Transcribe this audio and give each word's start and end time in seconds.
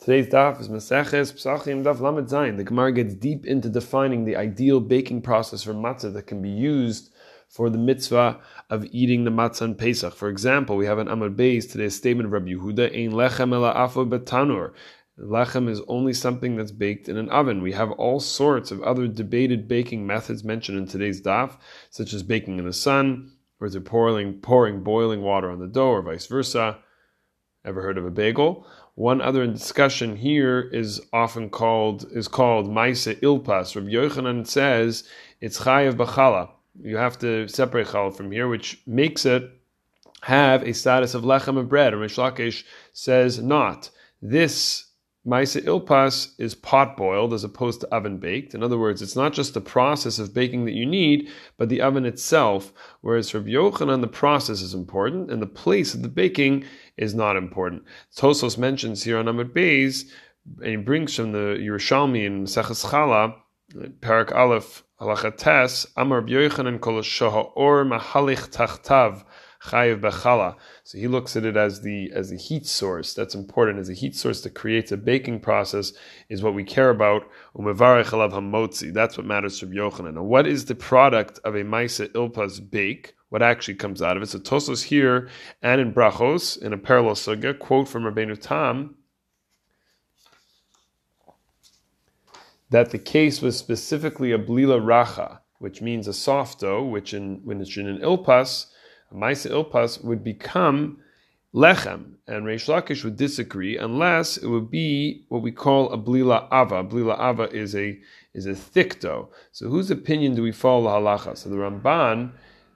Today's 0.00 0.28
daf 0.28 0.58
is 0.58 0.70
Maseches 0.70 1.30
Pesachim 1.30 1.84
Daf 1.84 2.00
Lamed 2.00 2.26
Zayin. 2.26 2.56
The 2.56 2.64
Gemara 2.64 2.90
gets 2.90 3.12
deep 3.12 3.44
into 3.44 3.68
defining 3.68 4.24
the 4.24 4.34
ideal 4.34 4.80
baking 4.80 5.20
process 5.20 5.62
for 5.62 5.74
matzah 5.74 6.10
that 6.14 6.26
can 6.26 6.40
be 6.40 6.48
used 6.48 7.12
for 7.50 7.68
the 7.68 7.76
mitzvah 7.76 8.40
of 8.70 8.86
eating 8.92 9.24
the 9.24 9.30
matzah 9.30 9.60
on 9.60 9.74
Pesach. 9.74 10.14
For 10.14 10.30
example, 10.30 10.78
we 10.78 10.86
have 10.86 10.96
an 10.96 11.08
Amud 11.08 11.36
Beis 11.36 11.70
today's 11.70 11.94
statement 11.94 12.24
of 12.24 12.32
Rabbi 12.32 12.52
Yehuda, 12.52 12.96
Ein 12.96 13.12
lechem 13.12 13.52
ela 13.52 13.72
afo 13.72 14.06
betanur. 14.06 14.72
Lechem 15.18 15.68
is 15.68 15.82
only 15.86 16.14
something 16.14 16.56
that's 16.56 16.72
baked 16.72 17.10
in 17.10 17.18
an 17.18 17.28
oven. 17.28 17.60
We 17.60 17.72
have 17.72 17.90
all 17.90 18.20
sorts 18.20 18.70
of 18.70 18.82
other 18.82 19.06
debated 19.06 19.68
baking 19.68 20.06
methods 20.06 20.42
mentioned 20.42 20.78
in 20.78 20.86
today's 20.86 21.20
daf, 21.20 21.58
such 21.90 22.14
as 22.14 22.22
baking 22.22 22.58
in 22.58 22.64
the 22.64 22.72
sun, 22.72 23.32
or 23.60 23.68
pouring, 23.68 24.40
pouring 24.40 24.82
boiling 24.82 25.20
water 25.20 25.50
on 25.50 25.58
the 25.58 25.68
dough, 25.68 25.90
or 25.90 26.00
vice 26.00 26.26
versa. 26.26 26.78
Ever 27.62 27.82
heard 27.82 27.98
of 27.98 28.06
a 28.06 28.10
bagel? 28.10 28.66
One 28.94 29.20
other 29.20 29.46
discussion 29.46 30.16
here 30.16 30.60
is 30.60 31.00
often 31.12 31.50
called 31.50 32.06
is 32.12 32.28
called 32.28 32.66
Maisa 32.66 33.18
Ilpas. 33.20 33.74
Rabbi 33.74 33.88
Yochanan 33.88 34.46
says 34.46 35.04
it's 35.40 35.60
Chayav 35.60 35.94
Bachala. 35.94 36.50
You 36.82 36.96
have 36.96 37.18
to 37.20 37.48
separate 37.48 37.88
Chala 37.88 38.14
from 38.14 38.30
here, 38.30 38.48
which 38.48 38.80
makes 38.86 39.24
it 39.24 39.50
have 40.22 40.62
a 40.62 40.74
status 40.74 41.14
of 41.14 41.22
lechem 41.22 41.56
of 41.56 41.68
bread. 41.68 41.92
And 41.94 42.02
Reish 42.02 42.18
Lakish 42.18 42.64
says 42.92 43.42
not. 43.42 43.90
This 44.20 44.89
Maisa 45.26 45.60
ilpas 45.62 46.32
is 46.38 46.54
pot 46.54 46.96
boiled 46.96 47.34
as 47.34 47.44
opposed 47.44 47.80
to 47.82 47.94
oven 47.94 48.16
baked. 48.16 48.54
In 48.54 48.62
other 48.62 48.78
words, 48.78 49.02
it's 49.02 49.16
not 49.16 49.34
just 49.34 49.52
the 49.52 49.60
process 49.60 50.18
of 50.18 50.32
baking 50.32 50.64
that 50.64 50.72
you 50.72 50.86
need, 50.86 51.28
but 51.58 51.68
the 51.68 51.82
oven 51.82 52.06
itself. 52.06 52.72
Whereas 53.02 53.28
for 53.28 53.40
Yochanan, 53.40 54.00
the 54.00 54.08
process 54.08 54.62
is 54.62 54.72
important 54.72 55.30
and 55.30 55.42
the 55.42 55.46
place 55.46 55.92
of 55.92 56.02
the 56.02 56.08
baking 56.08 56.64
is 56.96 57.14
not 57.14 57.36
important. 57.36 57.84
Tosfos 58.16 58.56
mentions 58.56 59.04
here 59.04 59.18
on 59.18 59.26
Amud 59.26 59.52
Beis, 59.52 60.10
and 60.64 60.86
brings 60.86 61.14
from 61.14 61.32
the 61.32 61.58
Yerushalmi 61.60 62.24
in 62.24 62.46
Seches 62.46 62.82
Chala, 62.82 63.34
Parak 64.00 64.34
Aleph, 64.34 64.82
Halachates, 65.00 65.86
Amar 65.96 66.22
Yochanan 66.22 66.80
kol 66.80 66.96
or 66.96 67.84
mahalich 67.84 68.48
tachtav 68.50 69.24
chayiv 69.62 70.00
bechala. 70.00 70.56
So 70.84 70.98
he 70.98 71.06
looks 71.06 71.36
at 71.36 71.44
it 71.44 71.56
as 71.56 71.82
the 71.82 72.10
as 72.12 72.32
a 72.32 72.36
heat 72.36 72.66
source. 72.66 73.14
That's 73.14 73.34
important 73.34 73.78
as 73.78 73.88
a 73.88 73.94
heat 73.94 74.16
source 74.16 74.40
that 74.42 74.54
creates 74.54 74.92
a 74.92 74.96
baking 74.96 75.40
process 75.40 75.92
is 76.28 76.42
what 76.42 76.54
we 76.54 76.64
care 76.64 76.90
about. 76.90 77.22
Umevarech 77.56 78.06
alav 78.06 78.32
hamotzi. 78.32 78.92
That's 78.92 79.16
what 79.16 79.26
matters 79.26 79.58
to 79.60 79.66
Yochanan. 79.66 80.14
Now, 80.14 80.22
what 80.22 80.46
is 80.46 80.64
the 80.64 80.74
product 80.74 81.38
of 81.44 81.54
a 81.54 81.62
maisa 81.62 82.08
ilpas 82.08 82.70
bake? 82.70 83.14
What 83.28 83.42
actually 83.42 83.74
comes 83.74 84.02
out 84.02 84.16
of 84.16 84.22
it? 84.22 84.28
So 84.28 84.38
Tosfos 84.38 84.82
here 84.82 85.28
and 85.62 85.80
in 85.80 85.94
Brachos 85.94 86.60
in 86.60 86.72
a 86.72 86.78
parallel 86.78 87.14
sugya 87.14 87.56
quote 87.56 87.88
from 87.88 88.02
Rabbeinu 88.02 88.40
Tam. 88.40 88.96
That 92.70 92.90
the 92.90 92.98
case 92.98 93.40
was 93.42 93.56
specifically 93.56 94.32
a 94.32 94.38
blila 94.38 94.80
racha, 94.80 95.40
which 95.58 95.82
means 95.82 96.06
a 96.08 96.12
soft 96.12 96.60
dough, 96.60 96.84
which 96.84 97.14
in 97.14 97.40
when 97.44 97.60
it's 97.60 97.76
in 97.76 97.88
an 97.88 97.98
ilpas, 97.98 98.66
Maisa 99.14 99.50
Ilpas 99.50 100.02
would 100.04 100.22
become 100.22 100.98
lechem, 101.54 102.12
and 102.26 102.44
Reish 102.44 102.68
Lakish 102.68 103.02
would 103.04 103.16
disagree 103.16 103.76
unless 103.76 104.36
it 104.36 104.46
would 104.46 104.70
be 104.70 105.24
what 105.28 105.42
we 105.42 105.50
call 105.50 105.92
a 105.92 105.98
blila 105.98 106.46
ava. 106.52 106.84
Blila 106.84 107.18
ava 107.18 107.50
is 107.54 107.74
a 107.74 107.98
is 108.34 108.46
a 108.46 108.54
thick 108.54 109.00
dough. 109.00 109.28
So 109.52 109.68
whose 109.68 109.90
opinion 109.90 110.34
do 110.34 110.42
we 110.42 110.52
follow 110.52 110.84
the 110.84 111.08
halacha? 111.08 111.36
So 111.36 111.48
the 111.48 111.56
Ramban. 111.56 112.32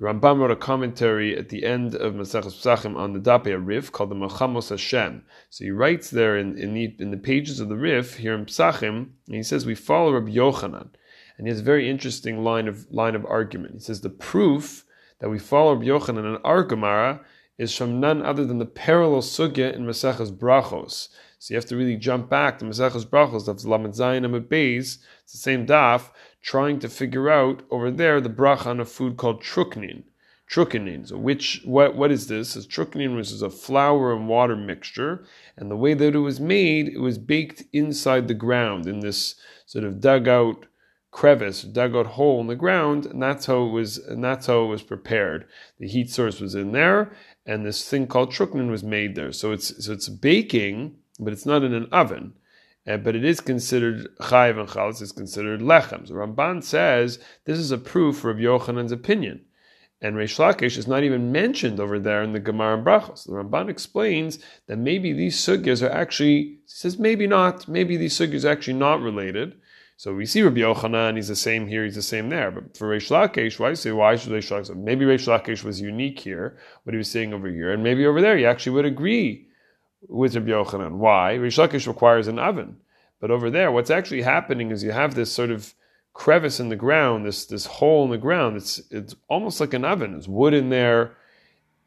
Ramban 0.00 0.38
wrote 0.38 0.52
a 0.52 0.56
commentary 0.56 1.36
at 1.36 1.48
the 1.48 1.64
end 1.64 1.96
of 1.96 2.14
Maseches 2.14 2.54
Pesachim 2.54 2.96
on 2.96 3.14
the 3.14 3.18
Dapei 3.18 3.58
Rif 3.60 3.90
called 3.90 4.10
the 4.10 4.14
Milchamos 4.14 4.68
Hashem. 4.68 5.24
So 5.50 5.64
he 5.64 5.72
writes 5.72 6.10
there 6.10 6.38
in, 6.38 6.56
in, 6.56 6.72
the, 6.72 6.94
in 7.00 7.10
the 7.10 7.16
pages 7.16 7.58
of 7.58 7.68
the 7.68 7.76
Rif 7.76 8.16
here 8.18 8.34
in 8.34 8.46
Pesachim, 8.46 9.08
and 9.26 9.34
he 9.34 9.42
says 9.42 9.66
we 9.66 9.74
follow 9.74 10.12
Rabbi 10.12 10.30
Yochanan, 10.30 10.90
and 11.36 11.48
he 11.48 11.48
has 11.48 11.58
a 11.58 11.64
very 11.64 11.90
interesting 11.90 12.44
line 12.44 12.68
of 12.68 12.86
line 12.92 13.16
of 13.16 13.26
argument. 13.26 13.74
He 13.74 13.80
says 13.80 14.00
the 14.00 14.08
proof 14.08 14.84
that 15.20 15.30
we 15.30 15.38
follow 15.38 15.74
Rabbi 15.74 15.86
Yochanan 15.86 16.36
in 16.36 16.42
our 16.44 16.62
Gemara 16.62 17.20
is 17.58 17.74
from 17.74 18.00
none 18.00 18.22
other 18.22 18.44
than 18.44 18.58
the 18.58 18.66
parallel 18.66 19.20
sugya 19.20 19.74
in 19.74 19.84
Maseches 19.84 20.30
Brachos. 20.30 21.08
So 21.40 21.52
you 21.52 21.56
have 21.56 21.66
to 21.66 21.76
really 21.76 21.96
jump 21.96 22.28
back 22.28 22.58
to 22.58 22.64
Maseches 22.64 23.04
Brachos, 23.04 23.46
that's 23.46 23.64
Lamed 23.64 23.94
Zayin 23.94 24.24
and 24.24 24.34
Beis, 24.48 24.98
it's 25.22 25.32
the 25.32 25.38
same 25.38 25.66
daf, 25.66 26.10
trying 26.42 26.78
to 26.80 26.88
figure 26.88 27.28
out 27.28 27.62
over 27.70 27.90
there 27.90 28.20
the 28.20 28.30
bracha 28.30 28.66
on 28.66 28.80
a 28.80 28.84
food 28.84 29.16
called 29.16 29.42
truknin. 29.42 30.04
Truknin. 30.50 31.06
So 31.06 31.18
which 31.18 31.60
what 31.64 31.94
what 31.94 32.10
is 32.10 32.28
this? 32.28 32.56
Is 32.56 32.66
truknin 32.66 33.14
which 33.14 33.30
is 33.30 33.42
a 33.42 33.50
flour 33.50 34.14
and 34.14 34.28
water 34.28 34.56
mixture, 34.56 35.26
and 35.56 35.70
the 35.70 35.76
way 35.76 35.92
that 35.92 36.14
it 36.14 36.18
was 36.20 36.40
made, 36.40 36.88
it 36.88 37.00
was 37.00 37.18
baked 37.18 37.64
inside 37.72 38.28
the 38.28 38.34
ground 38.34 38.86
in 38.86 39.00
this 39.00 39.34
sort 39.66 39.84
of 39.84 40.00
dugout 40.00 40.64
crevice, 41.10 41.62
dug 41.62 41.96
out 41.96 42.06
hole 42.06 42.40
in 42.40 42.46
the 42.46 42.56
ground, 42.56 43.06
and 43.06 43.22
that's 43.22 43.46
how 43.46 43.64
it 43.64 43.70
was. 43.70 43.98
And 43.98 44.22
that's 44.22 44.46
how 44.46 44.64
it 44.64 44.68
was 44.68 44.82
prepared. 44.82 45.46
The 45.78 45.88
heat 45.88 46.10
source 46.10 46.40
was 46.40 46.54
in 46.54 46.72
there, 46.72 47.12
and 47.46 47.64
this 47.64 47.88
thing 47.88 48.06
called 48.06 48.32
truknin 48.32 48.70
was 48.70 48.82
made 48.82 49.14
there. 49.14 49.32
So 49.32 49.52
it's 49.52 49.84
so 49.84 49.92
it's 49.92 50.08
baking, 50.08 50.96
but 51.18 51.32
it's 51.32 51.46
not 51.46 51.64
in 51.64 51.74
an 51.74 51.88
oven. 51.92 52.34
Uh, 52.86 52.96
but 52.96 53.14
it 53.14 53.24
is 53.24 53.40
considered 53.40 54.08
chayiv 54.18 54.58
and 54.58 54.68
chalas 54.68 55.02
is 55.02 55.12
considered 55.12 55.60
lechem. 55.60 56.08
So 56.08 56.14
Ramban 56.14 56.64
says 56.64 57.18
this 57.44 57.58
is 57.58 57.70
a 57.70 57.76
proof 57.76 58.24
of 58.24 58.38
Yochanan's 58.38 58.92
opinion. 58.92 59.44
And 60.00 60.14
Reish 60.14 60.38
Lakish 60.38 60.78
is 60.78 60.86
not 60.86 61.02
even 61.02 61.32
mentioned 61.32 61.80
over 61.80 61.98
there 61.98 62.22
in 62.22 62.32
the 62.32 62.38
Gemara 62.38 62.78
and 62.78 62.86
Brachos. 62.86 63.24
The 63.24 63.32
Ramban 63.32 63.68
explains 63.68 64.38
that 64.66 64.78
maybe 64.78 65.12
these 65.12 65.36
sugyas 65.36 65.82
are 65.82 65.90
actually, 65.90 66.60
says 66.66 66.98
maybe 66.98 67.26
not, 67.26 67.66
maybe 67.66 67.96
these 67.96 68.16
sugyas 68.16 68.44
are 68.44 68.52
actually 68.52 68.78
not 68.78 69.02
related. 69.02 69.56
So 69.98 70.14
we 70.14 70.26
see 70.26 70.42
Rabbi 70.42 70.60
Yochanan, 70.60 71.16
he's 71.16 71.26
the 71.26 71.34
same 71.34 71.66
here, 71.66 71.82
he's 71.82 71.96
the 71.96 72.02
same 72.02 72.28
there. 72.28 72.52
But 72.52 72.76
for 72.76 72.88
Reish 72.88 73.10
Lakish, 73.10 73.58
why 73.58 73.74
say 73.74 73.90
why 73.90 74.14
should 74.14 74.30
Reish 74.30 74.48
Lakish? 74.48 74.72
Maybe 74.76 75.04
Reish 75.04 75.26
Lakish 75.26 75.64
was 75.64 75.80
unique 75.80 76.20
here, 76.20 76.56
what 76.84 76.94
he 76.94 76.98
was 76.98 77.10
saying 77.10 77.34
over 77.34 77.48
here, 77.48 77.72
and 77.72 77.82
maybe 77.82 78.06
over 78.06 78.20
there 78.20 78.36
he 78.36 78.46
actually 78.46 78.74
would 78.74 78.84
agree 78.84 79.48
with 80.08 80.36
Rabbi 80.36 80.50
Yochanan. 80.52 80.98
Why? 80.98 81.36
Reish 81.36 81.58
Lakish 81.58 81.88
requires 81.88 82.28
an 82.28 82.38
oven, 82.38 82.76
but 83.20 83.32
over 83.32 83.50
there, 83.50 83.72
what's 83.72 83.90
actually 83.90 84.22
happening 84.22 84.70
is 84.70 84.84
you 84.84 84.92
have 84.92 85.16
this 85.16 85.32
sort 85.32 85.50
of 85.50 85.74
crevice 86.14 86.60
in 86.60 86.68
the 86.68 86.76
ground, 86.76 87.26
this 87.26 87.44
this 87.46 87.66
hole 87.66 88.04
in 88.04 88.12
the 88.12 88.18
ground. 88.18 88.56
It's 88.56 88.80
it's 88.92 89.16
almost 89.26 89.58
like 89.58 89.74
an 89.74 89.84
oven. 89.84 90.12
There's 90.12 90.28
wood 90.28 90.54
in 90.54 90.70
there. 90.70 91.16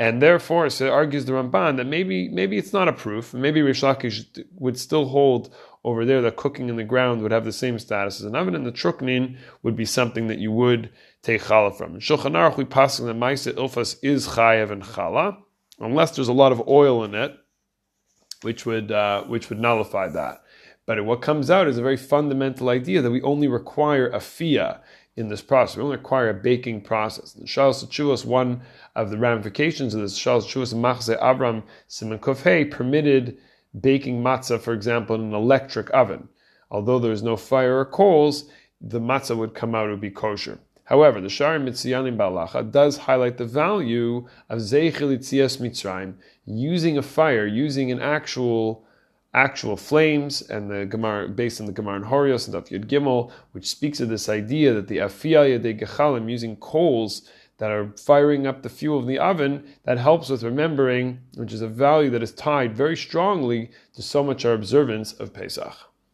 And 0.02 0.20
therefore, 0.20 0.68
so 0.72 0.90
argues 0.90 1.26
the 1.26 1.34
Ramban 1.34 1.78
that 1.78 1.86
maybe 1.86 2.28
maybe 2.28 2.58
it's 2.58 2.74
not 2.74 2.88
a 2.88 2.92
proof. 2.92 3.36
Maybe 3.36 3.62
Reish 3.62 3.84
Lakish 3.84 4.26
would 4.56 4.80
still 4.80 5.06
hold 5.06 5.54
over 5.84 6.06
there 6.06 6.24
that 6.24 6.38
cooking 6.38 6.70
in 6.70 6.76
the 6.76 6.84
ground 6.84 7.22
would 7.22 7.32
have 7.32 7.46
the 7.46 7.52
same 7.52 7.78
status 7.78 8.20
as 8.20 8.26
an 8.26 8.36
oven, 8.36 8.56
and 8.56 8.66
the 8.66 8.72
truknin 8.72 9.38
would 9.62 9.76
be 9.76 9.86
something 9.86 10.26
that 10.26 10.40
you 10.40 10.52
would 10.52 10.90
take 11.22 11.44
challah 11.44 11.78
from. 11.78 11.94
In 11.94 12.02
Shulchan 12.02 12.32
Aruch, 12.32 12.58
we 12.58 12.66
pass 12.66 12.98
that 12.98 13.16
Maisa 13.16 13.54
Ilfas 13.54 13.96
is 14.02 14.30
chayav 14.30 14.72
and 14.72 14.82
challah, 14.82 15.38
unless 15.80 16.16
there's 16.16 16.28
a 16.28 16.34
lot 16.34 16.52
of 16.52 16.68
oil 16.68 17.04
in 17.04 17.14
it, 17.14 17.38
which 18.42 18.66
would 18.66 18.92
uh, 18.92 19.22
which 19.26 19.50
would 19.50 19.60
nullify 19.60 20.08
that. 20.08 20.42
But 20.88 21.06
what 21.06 21.22
comes 21.22 21.52
out 21.52 21.68
is 21.68 21.78
a 21.78 21.84
very 21.84 21.96
fundamental 21.96 22.70
idea 22.70 23.04
that 23.04 23.12
we 23.12 23.22
only 23.22 23.48
require 23.48 24.08
a 24.08 24.20
fia 24.20 24.82
in 25.18 25.28
this 25.28 25.42
process. 25.42 25.78
We 25.78 25.84
only 25.84 25.98
require 25.98 26.30
a 26.30 26.34
baking 26.34 26.82
process. 26.82 27.34
The 27.34 27.46
Shalos 27.46 27.86
Chuvos, 27.88 28.26
one 28.26 28.62
of 28.96 29.10
the 29.10 29.18
ramifications 29.18 29.94
of 29.94 30.02
this, 30.02 30.18
Shalos 30.18 30.44
Chuvos 30.44 30.74
Machze 30.74 31.18
Abram 31.22 31.64
Simon 31.88 32.20
Kofhei 32.20 32.70
permitted 32.70 33.38
baking 33.80 34.22
matzah, 34.22 34.60
for 34.60 34.74
example, 34.74 35.16
in 35.16 35.22
an 35.22 35.34
electric 35.34 35.90
oven. 35.94 36.30
Although 36.70 37.00
there 37.00 37.12
is 37.12 37.24
no 37.24 37.36
fire 37.36 37.80
or 37.80 37.86
coals, 37.86 38.50
the 38.80 39.00
matzah 39.00 39.38
would 39.38 39.54
come 39.54 39.76
out, 39.76 39.88
it 39.88 39.92
would 39.92 40.02
be 40.02 40.10
kosher. 40.10 40.60
However, 40.86 41.22
the 41.22 41.30
Shari 41.30 41.60
Metzuyanim 41.60 42.18
Balacha 42.18 42.70
does 42.70 42.98
highlight 42.98 43.38
the 43.38 43.46
value 43.46 44.28
of 44.50 44.60
Zeichel 44.60 45.18
Mitzrayim, 45.18 46.16
using 46.46 46.98
a 46.98 47.02
fire, 47.02 47.46
using 47.46 47.92
an 47.92 48.02
actual 48.02 48.86
actual 49.34 49.78
flames, 49.78 50.42
and 50.42 50.70
the 50.70 50.86
Gemara, 50.86 51.30
based 51.30 51.62
on 51.62 51.68
the 51.68 51.72
Gemara 51.72 51.98
in 51.98 52.04
Horios 52.04 52.48
and 52.48 52.56
Daf 52.56 52.70
Yud 52.70 52.88
Gimel, 52.88 53.32
which 53.54 53.70
speaks 53.70 54.00
of 54.00 54.10
this 54.10 54.28
idea 54.28 54.74
that 54.74 54.88
the 54.88 54.98
Afiyah 54.98 55.62
de 55.62 55.74
Gechalim, 55.74 56.30
using 56.30 56.56
coals 56.58 57.30
that 57.58 57.72
are 57.72 57.92
firing 57.96 58.48
up 58.48 58.64
the 58.64 58.70
fuel 58.70 59.00
of 59.00 59.08
the 59.08 59.20
oven, 59.20 59.64
that 59.84 59.98
helps 59.98 60.30
with 60.30 60.44
remembering, 60.44 61.20
which 61.36 61.54
is 61.54 61.62
a 61.62 61.68
value 61.68 62.10
that 62.10 62.24
is 62.24 62.32
tied 62.34 62.76
very 62.76 62.98
strongly 62.98 63.70
to 63.94 64.02
so 64.02 64.24
much 64.24 64.46
our 64.46 64.54
observance 64.54 65.14
of 65.14 65.34
Pesach. 65.34 65.91